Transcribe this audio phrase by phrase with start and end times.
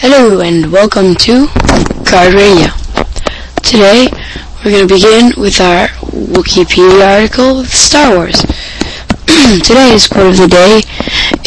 [0.00, 1.46] Hello and welcome to
[2.06, 2.70] Karrde Radio.
[3.64, 4.06] Today
[4.62, 8.40] we're going to begin with our Wookieepedia article Star Wars.
[9.66, 10.82] Today's quote of the day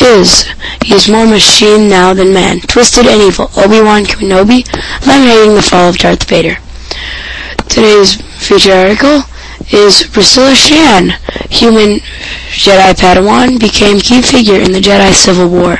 [0.05, 0.51] is,
[0.83, 3.47] He's more machine now than man, twisted and evil.
[3.55, 4.63] Obi-Wan Kenobi,
[5.07, 6.57] laminating the fall of Darth Vader.
[7.69, 8.15] Today's
[8.45, 9.23] feature article
[9.71, 11.11] is Bastila Shan,
[11.49, 12.01] human
[12.51, 15.77] Jedi Padawan, became key figure in the Jedi Civil War.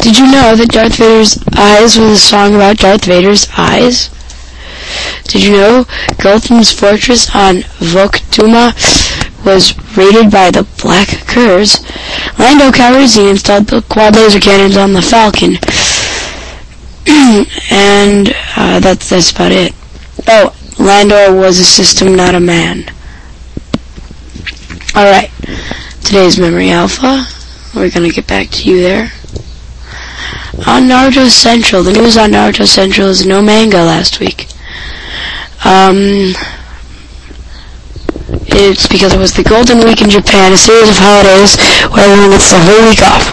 [0.00, 4.10] Did you know that Darth Vader's Eyes was a song about Darth Vader's eyes?
[5.24, 5.84] Did you know
[6.16, 8.72] Gul'than's fortress on Voktuma
[9.44, 11.80] was raided by the Black Curs?
[12.38, 15.56] Lando Calrissian installed the quad laser cannons on the Falcon.
[17.70, 19.74] and uh, that's, that's about it.
[20.26, 22.84] Oh, Lando was a system, not a man.
[24.96, 25.30] Alright,
[26.04, 27.26] today's Memory Alpha.
[27.74, 29.12] We're gonna get back to you there.
[30.66, 34.48] On Naruto Central, the news on Naruto Central is no manga last week.
[35.64, 36.34] Um,
[38.50, 41.56] it's because it was the Golden Week in Japan, a series of holidays
[41.92, 43.32] where everyone gets the whole week off.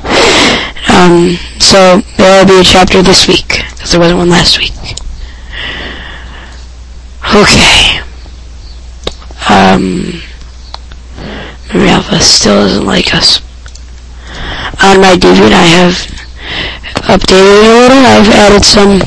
[0.89, 4.73] Um, so there will be a chapter this week, because there wasn't one last week.
[7.33, 8.01] Okay.
[9.49, 10.21] Um,
[11.73, 13.39] Memory Alpha still doesn't like us.
[14.83, 16.15] On my Deviant, I have
[17.07, 18.05] updated it a little.
[18.05, 19.01] I've added some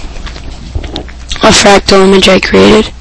[1.42, 2.92] a fractal image I created.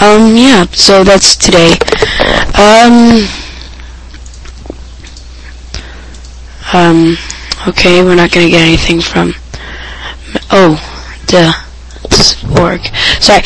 [0.00, 1.72] Um, yeah, so that's today.
[2.56, 3.26] Um,
[6.72, 7.16] um,
[7.66, 9.34] okay, we're not gonna get anything from,
[10.52, 10.76] oh,
[11.28, 11.54] the
[12.60, 12.86] org.
[13.20, 13.42] Sorry.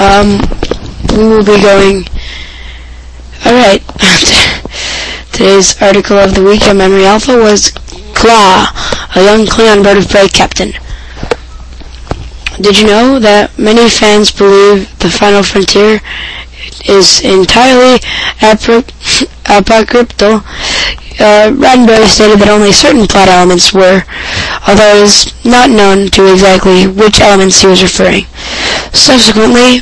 [0.00, 0.40] Um,
[1.14, 2.04] we will be going,
[3.46, 3.82] alright,
[5.32, 7.70] today's article of the week on Memory Alpha was
[8.14, 8.68] Klaa,
[9.16, 10.72] a young Klingon bird of prey captain.
[12.60, 16.00] Did you know that many fans believe the Final Frontier
[16.86, 17.98] is entirely
[19.48, 20.44] apocryphal?
[21.20, 24.04] Uh, Roddenberry stated that only certain plot elements were,
[24.68, 28.24] although it is not known to exactly which elements he was referring.
[28.92, 29.80] Subsequently,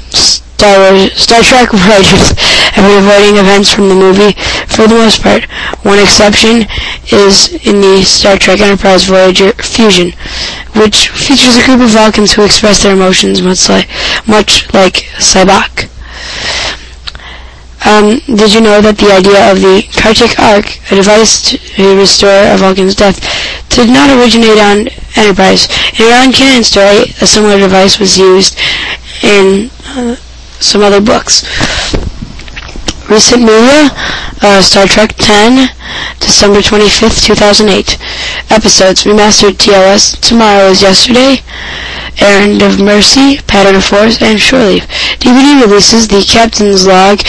[0.61, 2.37] Star, Wars, Star Trek writers
[2.77, 4.37] have been avoiding events from the movie
[4.69, 5.45] for the most part.
[5.89, 6.69] One exception
[7.09, 10.13] is in the Star Trek Enterprise Voyager Fusion,
[10.77, 13.89] which features a group of Vulcans who express their emotions much like,
[14.29, 15.89] much like Sybok.
[17.89, 22.53] Um, did you know that the idea of the Katric Ark, a device to restore
[22.53, 23.17] a Vulcan's death,
[23.71, 25.73] did not originate on Enterprise?
[25.97, 28.59] In a non-canon story, a similar device was used
[29.25, 30.17] in uh,
[30.61, 31.43] some other books.
[33.09, 33.91] Recent media,
[34.43, 35.75] uh, Star Trek 10,
[36.21, 37.99] December 25th, 2008.
[38.51, 41.43] Episodes, Remastered TOS, Tomorrow is Yesterday,
[42.21, 44.87] Errand of Mercy, Pattern of Force, and Shore Leave.
[45.19, 47.21] DVD releases, The Captain's Log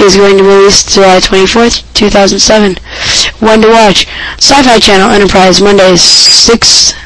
[0.00, 2.76] is going to release July 24th, 2007.
[3.38, 7.05] When to watch, Sci-Fi Channel Enterprise, Mondays, 6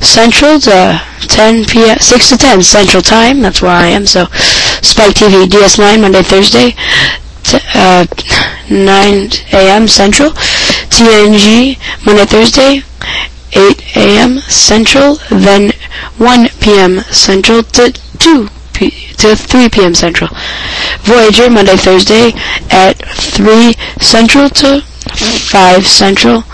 [0.00, 1.98] Central to 10 p.m.
[1.98, 3.40] 6 to 10 Central Time.
[3.40, 4.06] That's where I am.
[4.06, 4.26] So,
[4.82, 6.70] Spike TV DS9 Monday, Thursday,
[7.42, 8.06] t- uh,
[8.70, 9.88] 9 a.m.
[9.88, 10.30] Central.
[10.30, 12.82] TNG Monday, Thursday,
[13.52, 14.38] 8 a.m.
[14.40, 15.16] Central.
[15.30, 15.72] Then
[16.18, 17.00] 1 p.m.
[17.00, 19.94] Central to 2 p- to 3 p.m.
[19.94, 20.30] Central.
[21.00, 22.32] Voyager Monday, Thursday
[22.70, 26.44] at 3 Central to 5 Central.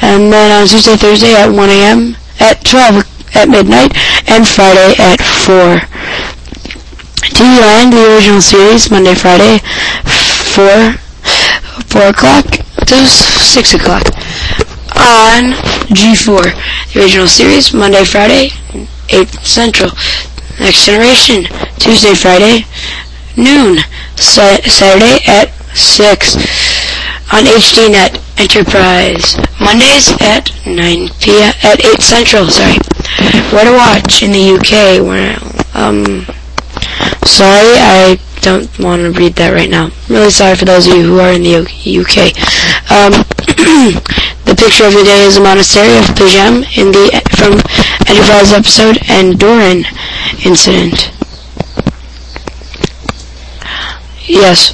[0.00, 3.04] And then on Tuesday, Thursday at 1 a.m at 12
[3.36, 3.92] at midnight,
[4.28, 5.80] and Friday at 4.
[7.34, 9.58] TV Land, the original series, Monday, Friday,
[10.54, 10.92] 4,
[11.86, 12.44] 4 o'clock
[12.86, 14.02] to 6 o'clock.
[14.96, 15.52] On
[15.94, 18.50] G4, the original series, Monday, Friday,
[19.10, 19.90] 8 Central.
[20.58, 21.44] Next Generation,
[21.78, 22.66] Tuesday, Friday,
[23.36, 23.78] noon.
[24.16, 26.34] Sa- Saturday at 6.
[27.32, 29.36] On HDNet, Enterprise.
[29.60, 31.52] Mondays at 9 p.m.
[31.62, 32.78] at 8 Central, sorry.
[33.50, 35.02] Where to watch in the UK.
[35.02, 35.36] Where,
[35.74, 36.24] um,
[37.26, 39.86] sorry, I don't want to read that right now.
[39.86, 42.30] I'm really sorry for those of you who are in the UK.
[42.90, 43.12] Um,
[44.46, 47.54] the picture of the day is a monastery of P'Jem in the from
[48.08, 49.84] Enterprise episode Andorian
[50.46, 51.12] incident.
[54.26, 54.72] Yes.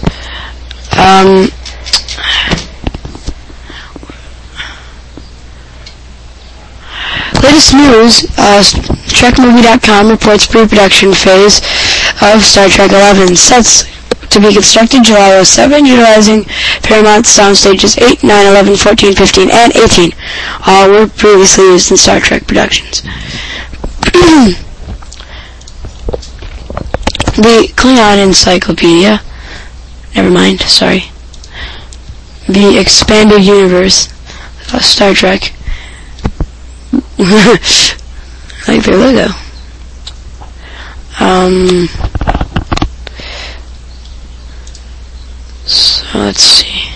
[0.98, 1.48] Um,
[7.54, 8.64] Latest news, uh,
[9.14, 11.58] TrekMovie.com reports pre-production phase
[12.20, 13.84] of Star Trek 11 sets
[14.30, 16.46] to be constructed July 07, utilizing
[16.82, 20.10] Paramount Sound Stages 8, 9, 11, 14, 15, and 18.
[20.66, 23.02] All were previously used in Star Trek productions.
[27.38, 29.20] the Klingon Encyclopedia,
[30.16, 31.04] never mind, sorry,
[32.48, 34.08] the Expanded Universe
[34.74, 35.52] of Star Trek,
[38.66, 39.26] like their logo.
[41.20, 41.86] Um,
[45.64, 46.90] so let's see.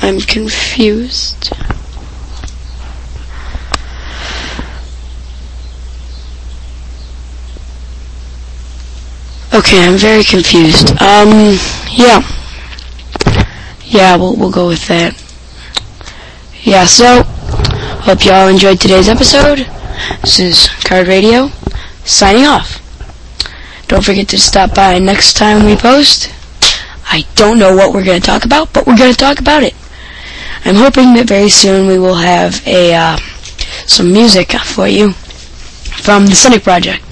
[0.00, 1.52] I'm confused.
[9.54, 10.92] Okay, I'm very confused.
[11.02, 11.58] Um,
[11.90, 12.22] yeah.
[13.84, 15.12] Yeah, we'll, we'll go with that.
[16.62, 17.22] Yeah, so,
[18.02, 19.68] hope y'all enjoyed today's episode.
[20.22, 21.48] This is Karrde Radio,
[22.02, 22.80] signing off.
[23.88, 26.32] Don't forget to stop by next time we post.
[27.10, 29.62] I don't know what we're going to talk about, but we're going to talk about
[29.62, 29.74] it.
[30.64, 33.18] I'm hoping that very soon we will have a uh,
[33.86, 37.11] some music for you from the Cynic Project.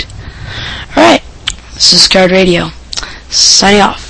[1.81, 2.69] This is Karrde Radio,
[3.31, 4.10] signing off.